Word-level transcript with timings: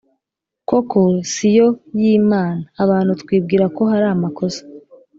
koko 0.69 0.99
siyo 1.31 1.67
y’imana! 1.99 2.63
abantu 2.83 3.11
twibwira 3.21 3.65
ko 3.75 3.81
hari 3.91 4.05
amakosa 4.15 4.61